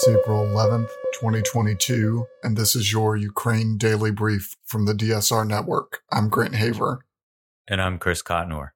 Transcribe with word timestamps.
It's 0.00 0.08
April 0.08 0.46
11th, 0.46 0.88
2022, 1.12 2.24
and 2.42 2.56
this 2.56 2.74
is 2.74 2.90
your 2.90 3.16
Ukraine 3.16 3.76
Daily 3.76 4.10
Brief 4.10 4.56
from 4.64 4.86
the 4.86 4.94
DSR 4.94 5.46
Network. 5.46 6.00
I'm 6.10 6.30
Grant 6.30 6.54
Haver. 6.54 7.04
And 7.68 7.82
I'm 7.82 7.98
Chris 7.98 8.22
Cotnor. 8.22 8.70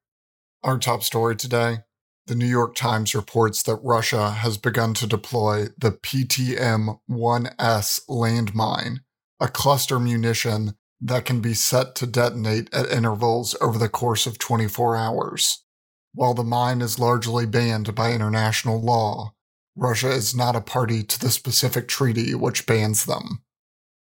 Our 0.62 0.78
top 0.78 1.02
story 1.02 1.34
today 1.34 1.78
the 2.26 2.34
New 2.34 2.44
York 2.46 2.74
Times 2.74 3.14
reports 3.14 3.62
that 3.62 3.80
Russia 3.82 4.32
has 4.32 4.58
begun 4.58 4.92
to 4.92 5.06
deploy 5.06 5.68
the 5.78 5.92
PTM 5.92 6.98
1S 7.10 8.00
landmine, 8.06 8.98
a 9.40 9.48
cluster 9.48 9.98
munition 9.98 10.74
that 11.00 11.24
can 11.24 11.40
be 11.40 11.54
set 11.54 11.94
to 11.94 12.06
detonate 12.06 12.68
at 12.74 12.90
intervals 12.90 13.56
over 13.62 13.78
the 13.78 13.88
course 13.88 14.26
of 14.26 14.36
24 14.36 14.94
hours. 14.94 15.64
While 16.12 16.34
the 16.34 16.44
mine 16.44 16.82
is 16.82 16.98
largely 16.98 17.46
banned 17.46 17.94
by 17.94 18.12
international 18.12 18.78
law, 18.78 19.33
Russia 19.76 20.10
is 20.10 20.34
not 20.34 20.54
a 20.54 20.60
party 20.60 21.02
to 21.02 21.18
the 21.18 21.30
specific 21.30 21.88
treaty 21.88 22.34
which 22.34 22.66
bans 22.66 23.06
them. 23.06 23.42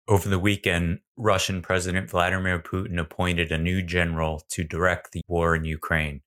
Over 0.07 0.29
the 0.29 0.37
weekend, 0.37 0.99
Russian 1.17 1.63
President 1.63 2.09
Vladimir 2.09 2.59
Putin 2.59 2.99
appointed 2.99 3.51
a 3.51 3.57
new 3.57 3.81
general 3.81 4.43
to 4.49 4.63
direct 4.63 5.11
the 5.11 5.21
war 5.27 5.55
in 5.55 5.65
Ukraine. 5.65 6.21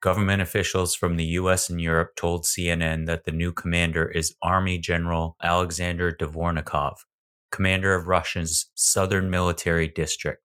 Government 0.00 0.40
officials 0.40 0.94
from 0.94 1.16
the 1.16 1.24
US 1.24 1.68
and 1.68 1.80
Europe 1.80 2.14
told 2.14 2.44
CNN 2.44 3.06
that 3.06 3.24
the 3.24 3.32
new 3.32 3.52
commander 3.52 4.08
is 4.08 4.36
Army 4.40 4.78
General 4.78 5.36
Alexander 5.42 6.12
Dvornikov, 6.12 6.98
commander 7.50 7.96
of 7.96 8.06
Russia's 8.06 8.70
Southern 8.76 9.28
Military 9.28 9.88
District. 9.88 10.40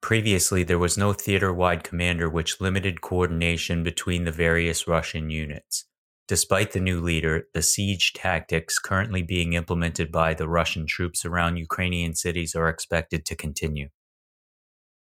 Previously, 0.00 0.62
there 0.62 0.78
was 0.78 0.96
no 0.96 1.12
theater 1.12 1.52
wide 1.52 1.82
commander, 1.82 2.30
which 2.30 2.60
limited 2.60 3.00
coordination 3.00 3.82
between 3.82 4.24
the 4.24 4.30
various 4.30 4.86
Russian 4.86 5.30
units. 5.30 5.86
Despite 6.26 6.72
the 6.72 6.80
new 6.80 7.00
leader, 7.00 7.48
the 7.52 7.60
siege 7.60 8.14
tactics 8.14 8.78
currently 8.78 9.22
being 9.22 9.52
implemented 9.52 10.10
by 10.10 10.32
the 10.32 10.48
Russian 10.48 10.86
troops 10.86 11.26
around 11.26 11.58
Ukrainian 11.58 12.14
cities 12.14 12.54
are 12.54 12.68
expected 12.68 13.26
to 13.26 13.36
continue. 13.36 13.88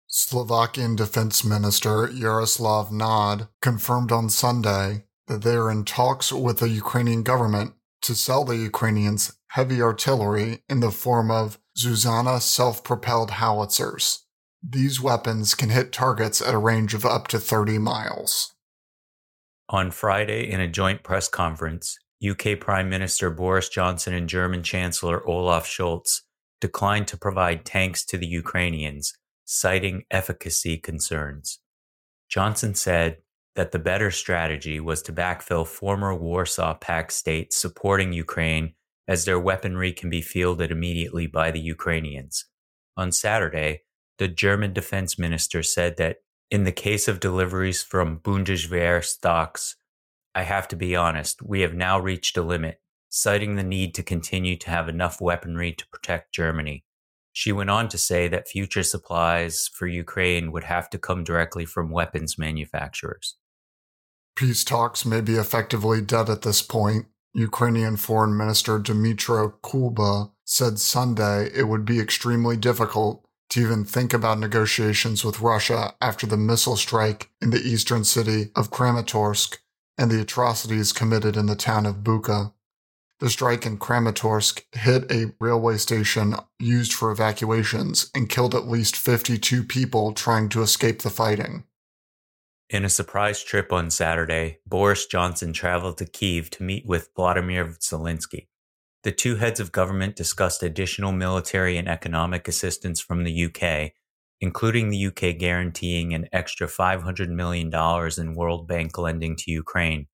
Slovakian 0.08 0.96
Defense 0.96 1.44
Minister 1.44 2.10
Yaroslav 2.10 2.92
Naď 2.92 3.50
confirmed 3.62 4.12
on 4.12 4.30
Sunday 4.30 5.06
that 5.28 5.42
they 5.42 5.56
are 5.56 5.72
in 5.72 5.86
talks 5.86 6.32
with 6.32 6.60
the 6.60 6.70
Ukrainian 6.70 7.24
government 7.24 7.74
to 8.02 8.16
sell 8.16 8.44
the 8.44 8.58
Ukrainians 8.58 9.34
heavy 9.50 9.82
artillery 9.82 10.64
in 10.70 10.80
the 10.80 10.92
form 10.92 11.30
of 11.30 11.60
Zuzana 11.78 12.42
self 12.42 12.84
propelled 12.84 13.32
howitzers. 13.32 14.26
These 14.64 15.02
weapons 15.02 15.56
can 15.56 15.70
hit 15.70 15.92
targets 15.92 16.42
at 16.42 16.54
a 16.54 16.58
range 16.58 16.94
of 16.94 17.06
up 17.06 17.28
to 17.30 17.40
30 17.40 17.78
miles. 17.80 18.54
On 19.72 19.90
Friday, 19.90 20.52
in 20.52 20.60
a 20.60 20.68
joint 20.68 21.02
press 21.02 21.30
conference, 21.30 21.98
UK 22.30 22.60
Prime 22.60 22.90
Minister 22.90 23.30
Boris 23.30 23.70
Johnson 23.70 24.14
and 24.14 24.28
German 24.28 24.64
Chancellor 24.64 25.26
Olaf 25.26 25.66
Scholz 25.66 26.24
declined 26.60 27.08
to 27.08 27.18
provide 27.18 27.64
tanks 27.64 28.04
to 28.08 28.18
the 28.18 28.28
Ukrainians 28.28 29.14
citing 29.46 30.04
efficacy 30.12 30.78
concerns. 30.78 31.62
Johnson 32.28 32.76
said 32.76 33.20
that 33.56 33.72
the 33.72 33.80
better 33.80 34.12
strategy 34.12 34.82
was 34.82 35.02
to 35.04 35.14
backfill 35.14 35.66
former 35.66 36.14
Warsaw 36.14 36.74
Pact 36.74 37.14
states 37.14 37.56
supporting 37.56 38.12
Ukraine 38.12 38.74
as 39.08 39.24
their 39.24 39.40
weaponry 39.40 39.94
can 39.94 40.10
be 40.10 40.22
fielded 40.22 40.70
immediately 40.70 41.28
by 41.28 41.50
the 41.50 41.62
Ukrainians. 41.62 42.44
On 42.98 43.10
Saturday, 43.10 43.84
the 44.18 44.28
German 44.28 44.74
defense 44.74 45.18
minister 45.18 45.64
said 45.64 45.96
that 45.96 46.18
in 46.52 46.66
the 46.66 46.72
case 46.72 47.08
of 47.08 47.22
deliveries 47.22 47.82
from 47.82 48.20
Bundeswehr 48.20 49.04
stocks, 49.04 49.78
I 50.36 50.44
have 50.44 50.68
to 50.68 50.76
be 50.76 50.96
honest, 50.96 51.42
we 51.42 51.62
have 51.62 51.74
now 51.74 51.98
reached 51.98 52.36
a 52.36 52.42
limit, 52.42 52.82
citing 53.10 53.56
the 53.56 53.64
need 53.64 53.96
to 53.96 54.04
continue 54.04 54.58
to 54.58 54.70
have 54.70 54.90
enough 54.90 55.22
weaponry 55.22 55.72
to 55.72 55.88
protect 55.88 56.34
Germany. 56.34 56.84
She 57.32 57.54
went 57.54 57.70
on 57.70 57.88
to 57.88 57.98
say 57.98 58.28
that 58.28 58.50
future 58.50 58.84
supplies 58.84 59.70
for 59.74 59.88
Ukraine 59.88 60.52
would 60.52 60.66
have 60.66 60.90
to 60.90 60.98
come 60.98 61.24
directly 61.24 61.64
from 61.64 61.90
weapons 61.90 62.38
manufacturers. 62.38 63.38
Peace 64.36 64.66
talks 64.66 65.06
may 65.06 65.22
be 65.22 65.36
effectively 65.36 66.02
dead 66.02 66.30
at 66.30 66.42
this 66.42 66.62
point. 66.62 67.06
Ukrainian 67.34 67.96
Foreign 67.96 68.36
Minister 68.36 68.78
Dmytro 68.78 69.54
Kuleba 69.64 70.32
said 70.44 70.80
Sunday 70.80 71.50
it 71.56 71.70
would 71.70 71.86
be 71.86 72.02
extremely 72.02 72.58
difficult 72.58 73.26
to 73.52 73.60
even 73.60 73.84
think 73.84 74.14
about 74.14 74.40
negotiations 74.40 75.24
with 75.24 75.42
Russia 75.42 75.94
after 76.02 76.26
the 76.26 76.38
missile 76.38 76.78
strike 76.78 77.30
in 77.42 77.52
the 77.52 77.62
eastern 77.62 78.04
city 78.04 78.50
of 78.56 78.72
Kramatorsk 78.72 79.58
and 79.98 80.10
the 80.10 80.22
atrocities 80.22 80.94
committed 80.94 81.36
in 81.36 81.46
the 81.48 81.56
town 81.56 81.86
of 81.86 81.98
Bucha. 81.98 82.54
The 83.20 83.30
strike 83.30 83.66
in 83.66 83.78
Kramatorsk 83.78 84.64
hit 84.72 85.12
a 85.12 85.34
railway 85.40 85.78
station 85.78 86.36
used 86.60 86.94
for 86.94 87.12
evacuations 87.12 88.10
and 88.16 88.30
killed 88.30 88.56
at 88.56 88.68
least 88.68 88.96
52 88.96 89.64
people 89.66 90.14
trying 90.14 90.48
to 90.50 90.62
escape 90.62 91.02
the 91.02 91.10
fighting. 91.10 91.66
In 92.70 92.86
a 92.86 92.90
surprise 92.90 93.44
trip 93.44 93.74
on 93.74 93.92
Saturday, 93.92 94.60
Boris 94.66 95.06
Johnson 95.06 95.52
traveled 95.52 95.98
to 95.98 96.06
Kiev 96.06 96.50
to 96.52 96.64
meet 96.64 96.86
with 96.86 97.10
Vladimir 97.18 97.66
Zelensky. 97.66 98.48
The 99.04 99.12
two 99.12 99.38
heads 99.38 99.60
of 99.60 99.72
government 99.72 100.16
discussed 100.16 100.64
additional 100.64 101.12
military 101.12 101.78
and 101.78 101.88
economic 101.88 102.48
assistance 102.48 103.02
from 103.02 103.24
the 103.24 103.46
UK, 103.46 103.94
including 104.40 104.90
the 104.90 105.08
UK 105.08 105.38
guaranteeing 105.38 106.14
an 106.14 106.28
extra 106.32 106.68
$500 106.68 107.30
million 107.30 107.72
in 108.18 108.36
World 108.36 108.68
Bank 108.68 108.98
lending 108.98 109.36
to 109.38 109.52
Ukraine 109.52 110.08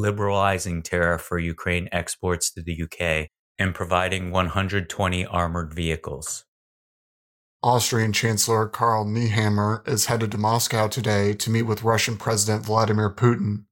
liberalizing 0.00 0.82
tariff 0.82 1.20
for 1.20 1.38
Ukraine 1.38 1.86
exports 1.92 2.50
to 2.50 2.62
the 2.62 2.82
UK, 2.84 3.28
and 3.58 3.74
providing 3.74 4.30
120 4.30 5.26
armored 5.26 5.74
vehicles. 5.74 6.46
Austrian 7.62 8.10
Chancellor 8.10 8.66
Karl 8.66 9.04
Nehammer 9.04 9.86
is 9.86 10.06
headed 10.06 10.32
to 10.32 10.38
Moscow 10.38 10.88
today 10.88 11.34
to 11.34 11.50
meet 11.50 11.64
with 11.64 11.82
Russian 11.82 12.16
President 12.16 12.64
Vladimir 12.64 13.10
Putin. 13.10 13.64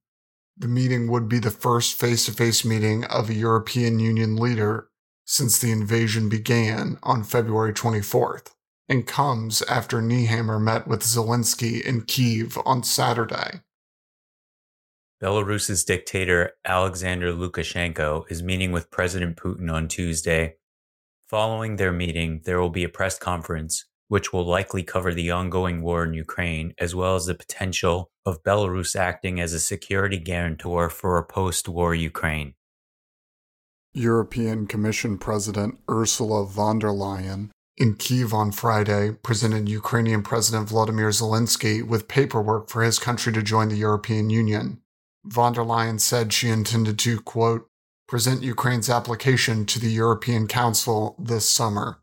The 0.59 0.67
meeting 0.67 1.09
would 1.09 1.29
be 1.29 1.39
the 1.39 1.51
first 1.51 1.97
face 1.97 2.25
to 2.25 2.33
face 2.33 2.65
meeting 2.65 3.05
of 3.05 3.29
a 3.29 3.33
European 3.33 3.97
Union 3.97 4.35
leader 4.35 4.89
since 5.23 5.57
the 5.57 5.71
invasion 5.71 6.27
began 6.27 6.99
on 7.01 7.23
February 7.23 7.71
24th, 7.71 8.47
and 8.89 9.07
comes 9.07 9.61
after 9.63 10.01
Nehammer 10.01 10.61
met 10.61 10.85
with 10.85 11.01
Zelensky 11.01 11.81
in 11.81 12.01
Kiev 12.01 12.57
on 12.65 12.83
Saturday. 12.83 13.61
Belarus's 15.23 15.85
dictator 15.85 16.51
Alexander 16.65 17.31
Lukashenko 17.31 18.29
is 18.29 18.43
meeting 18.43 18.73
with 18.73 18.91
President 18.91 19.37
Putin 19.37 19.71
on 19.71 19.87
Tuesday. 19.87 20.55
Following 21.27 21.77
their 21.77 21.93
meeting, 21.93 22.41
there 22.43 22.59
will 22.59 22.69
be 22.69 22.83
a 22.83 22.89
press 22.89 23.17
conference 23.17 23.85
which 24.09 24.33
will 24.33 24.45
likely 24.45 24.83
cover 24.83 25.13
the 25.13 25.31
ongoing 25.31 25.81
war 25.81 26.03
in 26.03 26.13
Ukraine, 26.13 26.73
as 26.77 26.93
well 26.93 27.15
as 27.15 27.25
the 27.25 27.33
potential 27.33 28.11
of 28.25 28.43
Belarus 28.43 28.95
acting 28.95 29.39
as 29.39 29.53
a 29.53 29.59
security 29.59 30.19
guarantor 30.19 30.89
for 30.89 31.17
a 31.17 31.23
post 31.23 31.69
war 31.69 31.95
Ukraine. 31.95 32.55
European 33.93 34.67
Commission 34.67 35.17
President 35.17 35.79
Ursula 35.89 36.45
von 36.45 36.79
der 36.79 36.89
Leyen 36.89 37.49
in 37.77 37.95
Kiev 37.95 38.33
on 38.33 38.51
Friday 38.51 39.11
presented 39.23 39.69
Ukrainian 39.69 40.21
President 40.21 40.67
Vladimir 40.67 41.09
Zelensky 41.09 41.81
with 41.81 42.09
paperwork 42.09 42.69
for 42.69 42.83
his 42.83 42.99
country 42.99 43.31
to 43.31 43.41
join 43.41 43.69
the 43.69 43.77
European 43.77 44.29
Union 44.29 44.81
von 45.25 45.53
der 45.53 45.63
Leyen 45.63 45.99
said 45.99 46.33
she 46.33 46.49
intended 46.49 46.97
to, 46.99 47.21
quote, 47.21 47.67
present 48.07 48.41
Ukraine's 48.41 48.89
application 48.89 49.65
to 49.65 49.79
the 49.79 49.91
European 49.91 50.47
Council 50.47 51.15
this 51.19 51.47
summer. 51.47 51.99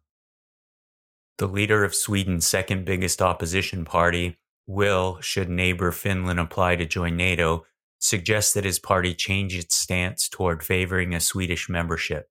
The 1.39 1.47
leader 1.47 1.85
of 1.85 1.95
Sweden's 1.95 2.47
second 2.47 2.85
biggest 2.87 3.21
opposition 3.21 3.85
party 3.85 4.39
will, 4.67 5.21
should 5.21 5.51
neighbor 5.51 5.93
Finland 5.93 6.41
apply 6.41 6.77
to 6.77 6.87
join 6.87 7.17
NATO, 7.17 7.67
suggest 7.99 8.55
that 8.55 8.65
his 8.65 8.79
party 8.79 9.15
change 9.15 9.57
its 9.57 9.75
stance 9.75 10.29
toward 10.29 10.63
favoring 10.63 11.15
a 11.15 11.21
Swedish 11.21 11.69
membership. 11.69 12.31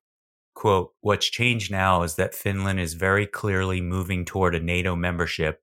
Quote, 0.56 0.94
What's 1.02 1.28
changed 1.28 1.72
now 1.72 2.04
is 2.04 2.16
that 2.16 2.34
Finland 2.34 2.80
is 2.80 2.94
very 2.94 3.28
clearly 3.28 3.82
moving 3.82 4.26
toward 4.26 4.56
a 4.56 4.60
NATO 4.60 4.96
membership, 4.96 5.62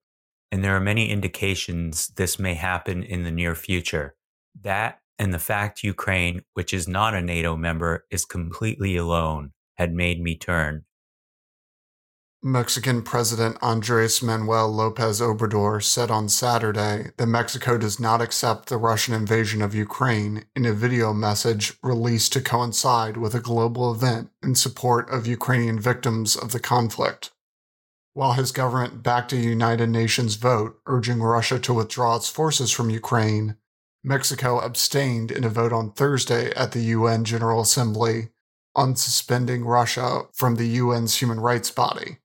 and 0.51 0.63
there 0.63 0.75
are 0.75 0.79
many 0.81 1.09
indications 1.09 2.09
this 2.09 2.39
may 2.39 2.53
happen 2.53 3.03
in 3.03 3.23
the 3.23 3.31
near 3.31 3.55
future. 3.55 4.15
That 4.61 4.99
and 5.19 5.33
the 5.33 5.39
fact 5.39 5.83
Ukraine, 5.83 6.43
which 6.53 6.73
is 6.73 6.87
not 6.87 7.13
a 7.13 7.21
NATO 7.21 7.55
member, 7.57 8.05
is 8.09 8.23
completely 8.23 8.95
alone 8.95 9.51
had 9.75 9.93
made 9.93 10.21
me 10.21 10.37
turn. 10.37 10.85
Mexican 12.45 13.03
President 13.03 13.57
Andres 13.61 14.21
Manuel 14.21 14.67
Lopez 14.67 15.21
Obrador 15.21 15.81
said 15.81 16.11
on 16.11 16.27
Saturday 16.27 17.11
that 17.15 17.27
Mexico 17.27 17.77
does 17.77 18.01
not 18.01 18.21
accept 18.21 18.67
the 18.67 18.75
Russian 18.75 19.13
invasion 19.13 19.61
of 19.61 19.73
Ukraine 19.73 20.43
in 20.53 20.65
a 20.65 20.73
video 20.73 21.13
message 21.13 21.77
released 21.81 22.33
to 22.33 22.41
coincide 22.41 23.15
with 23.15 23.33
a 23.33 23.39
global 23.39 23.93
event 23.93 24.29
in 24.43 24.55
support 24.55 25.09
of 25.09 25.25
Ukrainian 25.25 25.79
victims 25.79 26.35
of 26.35 26.51
the 26.51 26.59
conflict. 26.59 27.31
While 28.13 28.33
his 28.33 28.51
government 28.51 29.03
backed 29.03 29.31
a 29.31 29.37
United 29.37 29.89
Nations 29.89 30.35
vote 30.35 30.81
urging 30.85 31.21
Russia 31.21 31.59
to 31.59 31.73
withdraw 31.73 32.17
its 32.17 32.27
forces 32.27 32.71
from 32.71 32.89
Ukraine, 32.89 33.55
Mexico 34.03 34.59
abstained 34.59 35.31
in 35.31 35.45
a 35.45 35.49
vote 35.49 35.71
on 35.71 35.93
Thursday 35.93 36.51
at 36.55 36.73
the 36.73 36.81
UN 36.81 37.23
General 37.23 37.61
Assembly 37.61 38.31
on 38.75 38.97
suspending 38.97 39.63
Russia 39.63 40.23
from 40.33 40.55
the 40.55 40.77
UN's 40.77 41.21
human 41.21 41.39
rights 41.39 41.71
body. 41.71 42.17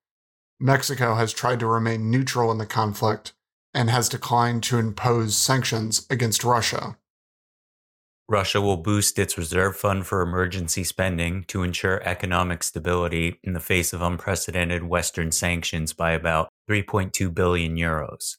Mexico 0.60 1.14
has 1.14 1.32
tried 1.32 1.60
to 1.60 1.66
remain 1.66 2.10
neutral 2.10 2.50
in 2.50 2.58
the 2.58 2.66
conflict 2.66 3.32
and 3.72 3.90
has 3.90 4.08
declined 4.08 4.62
to 4.64 4.78
impose 4.78 5.36
sanctions 5.36 6.06
against 6.10 6.42
Russia. 6.42 6.96
Russia 8.28 8.60
will 8.60 8.76
boost 8.76 9.18
its 9.18 9.38
reserve 9.38 9.76
fund 9.76 10.06
for 10.06 10.20
emergency 10.20 10.84
spending 10.84 11.44
to 11.44 11.62
ensure 11.62 12.02
economic 12.02 12.62
stability 12.62 13.38
in 13.42 13.54
the 13.54 13.60
face 13.60 13.92
of 13.92 14.02
unprecedented 14.02 14.82
Western 14.82 15.32
sanctions 15.32 15.94
by 15.94 16.10
about 16.10 16.48
3.2 16.68 17.32
billion 17.32 17.76
euros. 17.76 18.36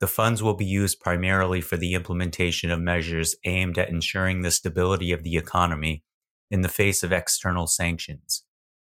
The 0.00 0.08
funds 0.08 0.42
will 0.42 0.54
be 0.54 0.64
used 0.64 0.98
primarily 0.98 1.60
for 1.60 1.76
the 1.76 1.94
implementation 1.94 2.72
of 2.72 2.80
measures 2.80 3.36
aimed 3.44 3.78
at 3.78 3.90
ensuring 3.90 4.42
the 4.42 4.50
stability 4.50 5.12
of 5.12 5.22
the 5.22 5.36
economy 5.36 6.02
in 6.50 6.62
the 6.62 6.68
face 6.68 7.04
of 7.04 7.12
external 7.12 7.68
sanctions. 7.68 8.42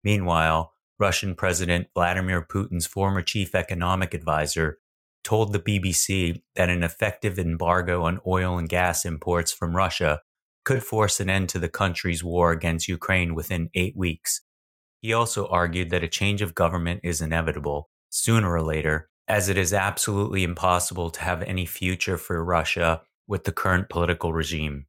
Meanwhile, 0.04 0.73
Russian 1.00 1.36
President 1.36 1.88
Vladimir 1.94 2.42
Putin's 2.42 2.86
former 2.86 3.22
chief 3.22 3.56
economic 3.56 4.14
advisor 4.14 4.78
told 5.24 5.54
the 5.54 5.60
BBC 5.60 6.42
that 6.56 6.70
an 6.70 6.84
effective 6.84 7.40
embargo 7.40 8.04
on 8.04 8.20
oil 8.28 8.58
and 8.58 8.70
gas 8.70 9.06
imports 9.06 9.52
from 9.52 9.76
Russia 9.76 10.22
could 10.66 10.84
force 10.84 11.20
an 11.20 11.30
end 11.30 11.50
to 11.50 11.60
the 11.60 11.70
country's 11.70 12.24
war 12.24 12.52
against 12.52 12.88
Ukraine 12.88 13.36
within 13.36 13.70
eight 13.74 13.96
weeks. 13.96 14.42
He 15.02 15.14
also 15.14 15.48
argued 15.48 15.90
that 15.90 16.04
a 16.04 16.08
change 16.08 16.42
of 16.42 16.56
government 16.56 17.02
is 17.04 17.22
inevitable, 17.22 17.90
sooner 18.10 18.52
or 18.52 18.62
later, 18.62 19.10
as 19.28 19.50
it 19.50 19.58
is 19.58 19.74
absolutely 19.74 20.44
impossible 20.44 21.10
to 21.10 21.22
have 21.22 21.42
any 21.44 21.66
future 21.66 22.18
for 22.18 22.44
Russia 22.44 23.02
with 23.28 23.44
the 23.44 23.52
current 23.52 23.90
political 23.90 24.34
regime. 24.34 24.86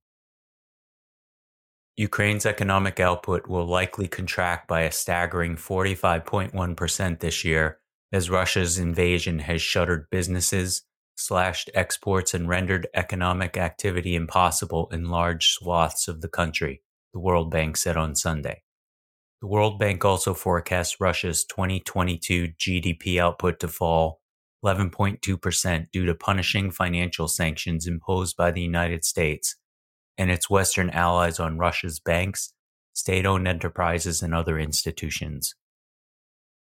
Ukraine's 1.97 2.45
economic 2.45 2.99
output 2.99 3.47
will 3.47 3.67
likely 3.67 4.09
contract 4.09 4.67
by 4.67 4.81
a 4.83 4.91
staggering 4.91 5.55
45.1% 5.55 7.21
this 7.21 7.45
year 7.45 7.79
as 8.13 8.31
Russia's 8.31 8.79
invasion 8.79 9.39
has 9.41 9.63
shuttered 9.63 10.09
businesses, 10.11 10.83
slashed 11.17 11.71
exports, 11.73 12.35
and 12.35 12.49
rendered 12.49 12.89
economic 12.95 13.57
activity 13.57 14.17
impossible 14.17 14.89
in 14.93 15.09
large 15.09 15.51
swaths 15.51 16.09
of 16.09 16.21
the 16.21 16.29
country, 16.29 16.83
the 17.13 17.21
World 17.21 17.53
Bank 17.53 17.77
said 17.77 17.97
on 17.97 18.17
Sunday. 18.17 18.63
The 19.41 19.47
World 19.47 19.79
Bank 19.79 20.05
also 20.05 20.35
forecasts 20.35 21.01
Russia's 21.01 21.45
2022 21.45 22.55
GDP 22.59 23.19
output 23.21 23.61
to 23.61 23.69
fall 23.69 24.21
11.2% 24.65 25.87
due 25.93 26.07
to 26.07 26.15
punishing 26.15 26.73
financial 26.73 27.29
sanctions 27.29 27.87
imposed 27.87 28.37
by 28.37 28.51
the 28.51 28.63
United 28.63 29.05
States 29.05 29.57
and 30.17 30.31
its 30.31 30.51
Western 30.51 30.91
allies 30.91 31.41
on 31.41 31.59
Russia's 31.59 31.99
banks, 32.01 32.53
state 32.93 33.27
owned 33.27 33.49
enterprises, 33.49 34.23
and 34.23 34.35
other 34.35 34.59
institutions. 34.59 35.55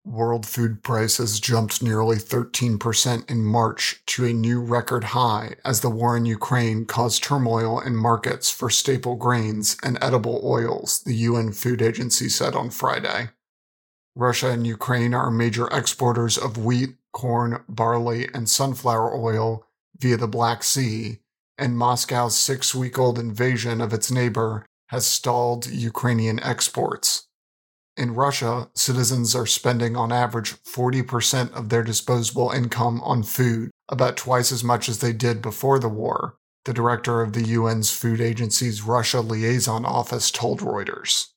World 0.03 0.48
food 0.48 0.81
prices 0.81 1.39
jumped 1.39 1.83
nearly 1.83 2.15
13% 2.15 3.30
in 3.30 3.45
March 3.45 4.01
to 4.07 4.25
a 4.25 4.33
new 4.33 4.59
record 4.59 5.03
high 5.03 5.56
as 5.63 5.81
the 5.81 5.92
war 5.92 6.18
in 6.18 6.25
Ukraine 6.25 6.86
caused 6.86 7.24
turmoil 7.24 7.80
in 7.80 7.95
markets 7.95 8.50
for 8.50 8.71
staple 8.71 9.15
grains 9.15 9.77
and 9.83 10.00
edible 10.01 10.42
oils, 10.44 11.01
the 11.06 11.13
UN 11.13 11.51
Food 11.51 11.83
Agency 11.83 12.30
said 12.30 12.56
on 12.56 12.71
Friday. 12.71 13.30
Russia 14.15 14.50
and 14.50 14.65
Ukraine 14.65 15.13
are 15.13 15.30
major 15.30 15.68
exporters 15.68 16.36
of 16.36 16.57
wheat, 16.57 16.95
corn, 17.13 17.63
barley, 17.69 18.27
and 18.33 18.50
sunflower 18.50 19.15
oil 19.15 19.68
via 20.00 20.18
the 20.18 20.27
Black 20.27 20.63
Sea, 20.63 21.19
and 21.57 21.77
Moscow's 21.77 22.38
six 22.38 22.74
week 22.74 22.98
old 22.98 23.19
invasion 23.19 23.81
of 23.81 23.94
its 23.94 24.12
neighbor 24.12 24.65
has 24.88 25.06
stalled 25.06 25.68
Ukrainian 25.68 26.42
exports. 26.42 27.27
In 27.98 28.15
Russia, 28.15 28.69
citizens 28.74 29.36
are 29.36 29.45
spending 29.45 29.95
on 29.95 30.12
average 30.12 30.53
40% 30.63 31.53
of 31.53 31.69
their 31.69 31.83
disposable 31.83 32.51
income 32.51 33.01
on 33.03 33.24
food, 33.24 33.71
about 33.89 34.18
twice 34.18 34.51
as 34.51 34.63
much 34.63 34.89
as 34.89 35.00
they 35.00 35.13
did 35.13 35.42
before 35.42 35.80
the 35.80 35.89
war, 35.89 36.36
the 36.65 36.74
director 36.74 37.21
of 37.21 37.33
the 37.33 37.53
UN's 37.53 37.92
Food 37.92 38.21
Agency's 38.21 38.81
Russia 38.81 39.21
Liaison 39.21 39.86
Office 39.86 40.31
told 40.31 40.59
Reuters. 40.59 41.27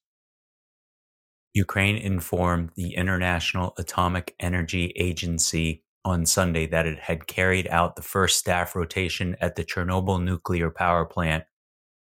Ukraine 1.55 1.97
informed 1.97 2.71
the 2.75 2.97
International 2.97 3.75
Atomic 3.79 4.35
Energy 4.41 4.93
Agency 4.97 5.84
on 6.05 6.27
Sunday 6.27 6.67
that 6.67 6.87
it 6.87 6.99
had 6.99 7.27
carried 7.27 7.67
out 7.69 7.97
the 7.97 8.03
first 8.03 8.39
staff 8.39 8.77
rotation 8.77 9.37
at 9.41 9.57
the 9.57 9.65
Chernobyl 9.65 10.23
nuclear 10.23 10.71
power 10.71 11.05
plant 11.05 11.45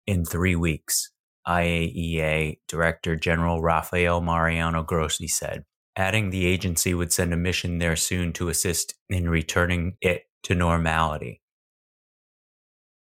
in 0.06 0.24
three 0.24 0.56
weeks. 0.56 1.10
IAEA 1.46 2.58
Director 2.68 3.16
General 3.16 3.60
Rafael 3.60 4.20
Mariano 4.20 4.82
Grossi 4.82 5.28
said, 5.28 5.64
adding 5.96 6.30
the 6.30 6.46
agency 6.46 6.94
would 6.94 7.12
send 7.12 7.32
a 7.32 7.36
mission 7.36 7.78
there 7.78 7.96
soon 7.96 8.32
to 8.34 8.48
assist 8.48 8.94
in 9.08 9.28
returning 9.28 9.96
it 10.00 10.24
to 10.44 10.54
normality. 10.54 11.40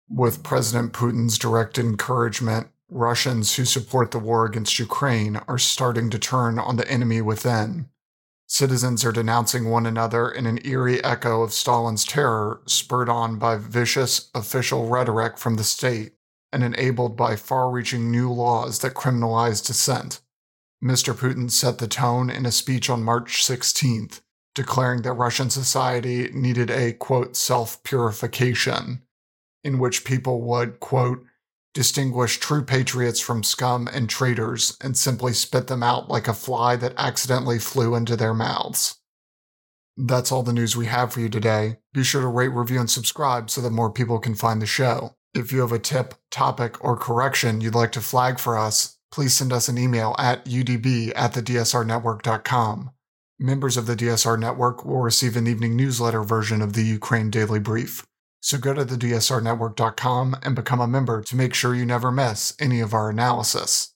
With 0.10 0.44
President 0.44 0.92
Putin's 0.92 1.38
direct 1.38 1.78
encouragement, 1.78 2.68
Russians 2.90 3.56
who 3.56 3.64
support 3.64 4.12
the 4.12 4.20
war 4.20 4.46
against 4.46 4.78
Ukraine 4.78 5.38
are 5.48 5.58
starting 5.58 6.10
to 6.10 6.20
turn 6.20 6.60
on 6.60 6.76
the 6.76 6.88
enemy 6.90 7.22
within. 7.22 7.91
Citizens 8.52 9.06
are 9.06 9.14
denouncing 9.14 9.70
one 9.70 9.86
another 9.86 10.30
in 10.30 10.46
an 10.46 10.60
eerie 10.66 11.02
echo 11.06 11.42
of 11.42 11.54
Stalin's 11.54 12.04
terror, 12.04 12.62
spurred 12.66 13.08
on 13.08 13.40
by 13.40 13.56
vicious 13.56 14.30
official 14.36 14.90
rhetoric 14.90 15.38
from 15.38 15.56
the 15.56 15.64
state 15.64 16.16
and 16.52 16.62
enabled 16.62 17.16
by 17.16 17.38
far 17.38 17.72
reaching 17.72 18.12
new 18.12 18.30
laws 18.30 18.80
that 18.80 18.94
criminalize 18.94 19.66
dissent. 19.66 20.20
Mr. 20.84 21.14
Putin 21.14 21.50
set 21.50 21.78
the 21.78 21.88
tone 21.88 22.30
in 22.30 22.46
a 22.46 22.52
speech 22.52 22.90
on 22.90 23.04
March 23.04 23.42
16th, 23.42 24.20
declaring 24.54 25.04
that 25.04 25.14
Russian 25.14 25.50
society 25.50 26.30
needed 26.34 26.70
a, 26.70 26.92
quote, 26.92 27.38
self 27.38 27.82
purification, 27.84 29.02
in 29.64 29.80
which 29.80 30.04
people 30.04 30.42
would, 30.42 30.82
quote, 30.82 31.26
distinguish 31.74 32.38
true 32.38 32.64
patriots 32.64 33.20
from 33.20 33.44
scum 33.44 33.88
and 33.88 34.10
traitors 34.10 34.78
and 34.82 34.98
simply 34.98 35.34
spit 35.34 35.68
them 35.68 35.84
out 35.84 36.10
like 36.10 36.28
a 36.28 36.34
fly 36.34 36.76
that 36.76 36.94
accidentally 36.98 37.60
flew 37.60 37.96
into 37.96 38.16
their 38.16 38.34
mouths. 38.34 38.98
That's 39.98 40.32
all 40.32 40.44
the 40.44 40.54
news 40.54 40.76
we 40.76 40.88
have 40.88 41.14
for 41.14 41.20
you 41.20 41.30
today. 41.30 41.78
Be 41.94 42.04
sure 42.04 42.22
to 42.22 42.28
rate, 42.28 42.48
review, 42.50 42.80
and 42.80 42.90
subscribe 42.90 43.50
so 43.50 43.62
that 43.62 43.72
more 43.72 43.92
people 43.92 44.20
can 44.20 44.36
find 44.36 44.62
the 44.62 44.66
show. 44.66 45.16
If 45.34 45.52
you 45.52 45.62
have 45.62 45.72
a 45.72 45.80
tip, 45.80 46.16
topic, 46.30 46.84
or 46.84 46.98
correction 46.98 47.62
you'd 47.62 47.76
like 47.76 47.92
to 47.94 48.02
flag 48.02 48.40
for 48.40 48.58
us, 48.58 48.98
please 49.12 49.34
send 49.34 49.54
us 49.54 49.68
an 49.68 49.78
email 49.78 50.16
at 50.18 50.46
udb 50.46 51.12
at 51.16 51.34
thedsrnetwork.com. 51.34 52.92
Members 53.40 53.76
of 53.76 53.88
the 53.88 53.96
DSR 53.96 54.40
Network 54.40 54.86
will 54.86 55.00
receive 55.00 55.36
an 55.36 55.48
evening 55.48 55.76
newsletter 55.76 56.24
version 56.24 56.62
of 56.62 56.74
the 56.74 56.84
Ukraine 56.84 57.32
Daily 57.32 57.60
Brief. 57.60 58.06
So 58.42 58.58
go 58.58 58.74
to 58.74 58.84
thedsrnetwork.com 58.86 60.38
and 60.44 60.56
become 60.56 60.82
a 60.82 60.88
member 60.88 61.22
to 61.22 61.36
make 61.36 61.54
sure 61.54 61.74
you 61.74 61.86
never 61.86 62.12
miss 62.12 62.54
any 62.60 62.82
of 62.82 62.94
our 62.94 63.10
analysis. 63.10 63.94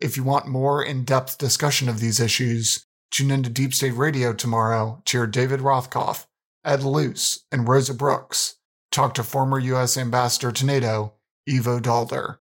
If 0.00 0.16
you 0.16 0.22
want 0.24 0.46
more 0.46 0.82
in 0.82 1.04
depth 1.04 1.36
discussion 1.38 1.88
of 1.88 2.00
these 2.00 2.20
issues, 2.20 2.86
tune 3.10 3.30
into 3.30 3.50
Deep 3.50 3.74
State 3.74 3.94
Radio 3.94 4.32
tomorrow 4.32 5.02
to 5.04 5.18
hear 5.18 5.26
David 5.26 5.60
Rothkopf, 5.60 6.26
Ed 6.64 6.82
Luce, 6.82 7.44
and 7.52 7.68
Rosa 7.68 7.92
Brooks 7.92 8.58
Talk 8.90 9.14
to 9.14 9.22
former 9.22 9.58
U.S. 9.58 9.96
Ambassador 9.96 10.50
to 10.52 10.66
NATO, 10.66 11.14
Ivo 11.48 11.78
Daalder. 11.78 12.38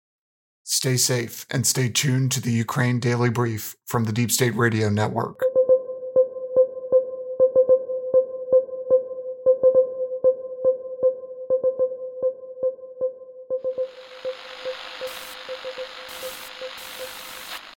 Stay 0.63 0.97
safe 0.97 1.45
and 1.49 1.65
stay 1.67 1.89
tuned 1.89 2.31
to 2.31 2.41
the 2.41 2.51
Ukraine 2.51 2.99
Daily 2.99 3.29
Brief 3.29 3.75
from 3.85 4.05
the 4.05 4.11
Deep 4.11 4.31
State 4.31 4.55
Radio 4.55 4.89
Network. 4.89 5.39